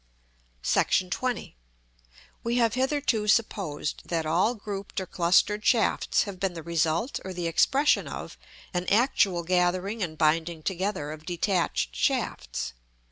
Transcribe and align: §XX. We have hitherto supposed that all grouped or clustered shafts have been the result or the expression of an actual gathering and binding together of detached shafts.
§XX. 1.11 1.53
We 2.43 2.55
have 2.55 2.73
hitherto 2.73 3.27
supposed 3.27 4.01
that 4.07 4.25
all 4.25 4.55
grouped 4.55 4.99
or 4.99 5.05
clustered 5.05 5.63
shafts 5.63 6.23
have 6.23 6.39
been 6.39 6.55
the 6.55 6.63
result 6.63 7.19
or 7.23 7.33
the 7.33 7.45
expression 7.45 8.07
of 8.07 8.35
an 8.73 8.87
actual 8.87 9.43
gathering 9.43 10.01
and 10.01 10.17
binding 10.17 10.63
together 10.63 11.11
of 11.11 11.27
detached 11.27 11.95
shafts. 11.95 12.73